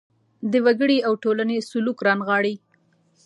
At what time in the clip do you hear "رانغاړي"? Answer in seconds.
2.07-2.55